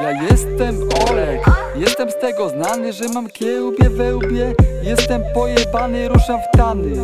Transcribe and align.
Ja 0.00 0.10
jestem 0.30 0.88
Olek 1.10 1.40
Jestem 1.76 2.10
z 2.10 2.16
tego 2.16 2.48
znany, 2.48 2.92
że 2.92 3.08
mam 3.08 3.28
kiełbie 3.30 3.90
we 3.90 4.16
łbie. 4.16 4.54
Jestem 4.82 5.22
pojebany, 5.34 6.08
ruszam 6.08 6.40
w 6.40 6.56
tany. 6.56 6.96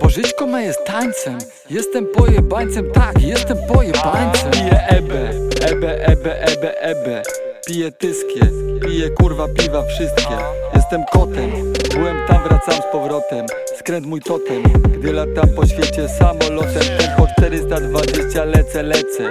Bo 0.00 0.08
żyćko 0.08 0.46
me 0.46 0.62
jest 0.62 0.84
tańcem. 0.84 1.38
Jestem 1.70 2.06
pojebańcem, 2.06 2.90
tak, 2.92 3.22
jestem 3.22 3.58
pojebańcem. 3.68 4.50
Piję 4.50 4.86
ebę, 4.88 5.30
ebę, 5.70 6.06
ebę, 6.06 6.42
ebę, 6.42 6.80
ebę 6.80 7.22
Piję 7.66 7.92
tyskie, 7.92 8.40
piję 8.86 9.10
kurwa 9.10 9.48
piwa 9.48 9.82
wszystkie. 9.82 10.36
Jestem 10.74 11.04
kotem, 11.12 11.50
byłem 11.94 12.16
tam, 12.28 12.42
wracam 12.42 12.74
z 12.74 12.92
powrotem. 12.92 13.46
Skręt 13.78 14.06
mój 14.06 14.20
totem, 14.20 14.62
gdy 14.98 15.12
latam 15.12 15.48
po 15.56 15.66
świecie 15.66 16.08
samolotem. 16.08 16.82
Tempo 16.98 17.26
420 17.36 18.44
lecę, 18.44 18.82
lecę 18.82 19.30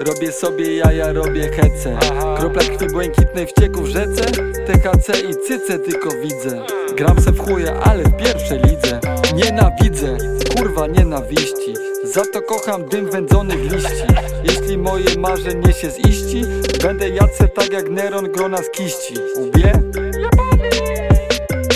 Robię 0.00 0.32
sobie 0.32 0.76
jaja, 0.76 1.12
robię 1.12 1.48
hece. 1.48 1.98
Kropla 2.38 2.62
krwi 2.62 2.92
błękitnej 2.92 3.46
wcieku 3.46 3.82
w 3.82 3.86
rzece. 3.86 4.24
THC 4.66 5.20
i 5.30 5.34
cyce 5.46 5.78
tylko 5.78 6.08
widzę. 6.10 6.62
Gram 6.96 7.20
se 7.20 7.32
w 7.32 7.38
chuje, 7.38 7.72
ale 7.72 8.04
w 8.04 8.16
pierwszej 8.16 8.58
lidze. 8.58 9.00
Nienawidzę, 9.34 10.16
kurwa 10.56 10.86
nienawiści. 10.86 11.74
Za 12.04 12.22
to 12.24 12.42
kocham 12.42 12.88
dym 12.88 13.10
wędzonych 13.10 13.72
liści. 13.72 14.04
Jeśli 14.44 14.78
moje 14.78 15.18
marzenie 15.18 15.72
się 15.72 15.90
ziści 15.90 16.42
Będę 16.82 17.08
jadce 17.08 17.48
tak 17.48 17.72
jak 17.72 17.90
Neron 17.90 18.32
grona 18.32 18.58
z 18.62 18.70
kiści. 18.70 19.14
Ubie? 19.36 19.72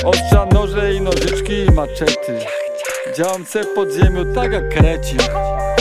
Ostrza, 0.05 0.47
noże 0.53 0.95
i 0.95 1.01
nożyczki 1.01 1.53
i 1.53 1.71
maczety. 1.71 2.39
Działam 3.17 3.47
se 3.47 3.63
w 3.65 3.75
podziemiu 3.75 4.35
tak 4.35 4.53
jak 4.53 4.69
krecik 4.69 5.23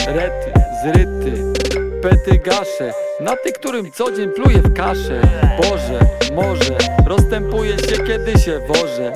Rety, 0.06 0.52
zryty, 0.82 1.52
pety 2.02 2.38
gasze 2.38 2.92
Na 3.20 3.36
tych, 3.36 3.52
którym 3.52 3.92
co 3.92 4.12
dzień 4.12 4.30
pluję 4.30 4.58
w 4.58 4.74
kaszę. 4.74 5.20
Boże, 5.56 6.00
może, 6.34 6.76
rozstępuję 7.06 7.78
się 7.78 8.02
kiedy 8.06 8.38
się 8.38 8.60
wożę. 8.68 9.12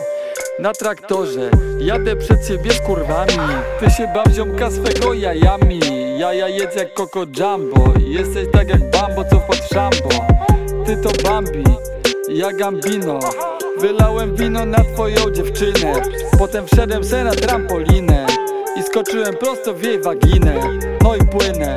Na 0.58 0.72
traktorze 0.72 1.50
Jadę 1.78 2.16
przed 2.16 2.46
siebie 2.46 2.70
z 2.72 2.80
kurwami. 2.80 3.38
Ty 3.80 3.90
się 3.90 4.08
baw 4.14 4.32
ziomka 4.32 4.70
swego 4.70 5.14
jajami. 5.14 5.80
Jaja 6.18 6.48
jedz 6.48 6.76
jak 6.76 6.94
Coco 6.94 7.20
Jumbo. 7.20 7.92
Jesteś 7.98 8.46
tak 8.52 8.68
jak 8.68 8.90
Bambo 8.90 9.24
co 9.24 9.40
wpadł 9.40 9.62
w 9.62 9.68
szambo. 9.74 10.08
Ty 10.86 10.96
to 10.96 11.10
Bambi, 11.24 11.64
ja 12.28 12.52
Gambino. 12.52 13.18
Wylałem 13.78 14.36
wino 14.36 14.66
na 14.66 14.84
twoją 14.94 15.30
dziewczynę. 15.30 16.02
Potem 16.38 16.66
wszedłem 16.66 17.04
se 17.04 17.24
na 17.24 17.30
trampolinę 17.30 18.26
I 18.76 18.82
skoczyłem 18.82 19.36
prosto 19.36 19.74
w 19.74 19.82
jej 19.82 20.02
waginę. 20.02 20.54
No 21.02 21.16
i 21.16 21.18
płynę 21.18 21.76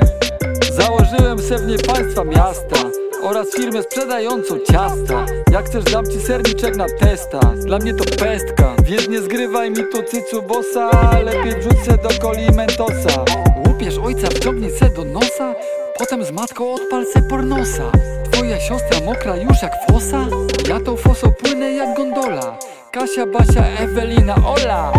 Założyłem 0.78 1.40
se 1.40 1.58
w 1.58 1.68
niej 1.68 1.78
państwa 1.80 2.24
miasta 2.24 2.76
oraz 3.24 3.48
firmę 3.56 3.84
sprzedającą 3.84 4.60
ciasta. 4.60 5.26
Jak 5.52 5.66
chcesz 5.66 5.84
dam 5.84 6.06
ci 6.06 6.22
serniczek 6.22 6.76
na 6.76 6.86
testa. 7.00 7.40
Dla 7.40 7.78
mnie 7.78 7.94
to 7.94 8.04
pestka. 8.04 8.76
Więc 8.84 9.08
nie 9.08 9.22
zgrywaj 9.22 9.70
mi 9.70 9.84
tu 9.92 10.04
cycu 10.04 10.42
bossa 10.42 10.90
Lepiej 11.24 11.60
wrzuć 11.60 11.80
se 11.86 11.98
do 11.98 12.10
coli 12.10 12.52
mentosa. 12.52 13.26
Łupiesz 13.68 13.98
ojca, 13.98 14.28
wciągnij 14.28 14.72
se 14.72 14.90
do 14.90 15.06
nosa 15.06 15.56
Potem 15.98 16.24
z 16.26 16.32
matką 16.32 16.74
odpal 16.74 17.06
se 17.06 17.22
pornosa. 17.22 17.92
Twoja 18.32 18.60
siostra 18.60 19.00
mokra 19.06 19.36
już 19.36 19.62
jak 19.62 19.74
fosa. 19.92 20.26
Ja 20.70 20.80
tą 20.80 20.98
fosą 20.98 21.34
płynę 21.34 21.72
jak 21.72 21.98
gondola. 21.98 22.58
Kasia, 22.92 23.26
Basia, 23.26 23.66
Ewelina, 23.80 24.36
Ola. 24.36 24.92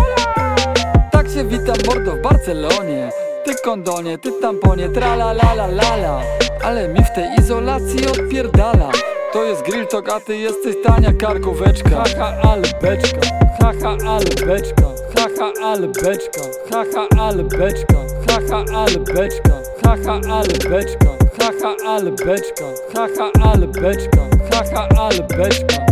Tak 1.11 1.29
się 1.29 1.43
witam 1.43 1.75
mordo 1.87 2.11
w 2.11 2.21
Barcelonie 2.21 3.26
ty 3.47 3.55
kondonie, 3.63 4.17
ty 4.17 4.31
tamponie, 4.41 4.89
trala 4.89 5.31
la 5.31 5.53
la 5.53 5.67
la 5.67 5.95
la 5.95 6.21
Ale 6.63 6.87
mi 6.87 7.05
w 7.05 7.11
tej 7.15 7.27
izolacji 7.39 8.07
odpierdala. 8.07 8.91
To 9.33 9.43
jest 9.43 9.61
grill 9.61 9.87
a 10.13 10.19
ty 10.19 10.37
jesteś 10.37 10.75
tania 10.83 11.13
karkóweczka. 11.13 11.89
Haha, 11.89 12.37
ale 12.43 12.67
beczka, 12.81 13.19
haha, 13.61 13.97
ale 14.07 14.45
beczka. 14.45 14.87
Haha, 15.17 15.51
ale 15.63 15.87
beczka, 15.87 16.41
haha, 16.71 17.07
ale 17.19 17.43
beczka. 17.43 17.93
Haha, 18.29 18.63
ale 18.75 18.99
beczka, 18.99 19.53
haha, 19.83 20.19
ale 20.29 20.59
beczka. 20.69 21.07
Haha, 21.39 21.75
ale 21.87 22.11
beczka, 22.11 22.65
haha, 22.95 23.31
ale 23.51 23.67
beczka. 23.67 24.21
Haha, 24.51 24.87
ale 24.97 25.23
beczka. 25.23 25.86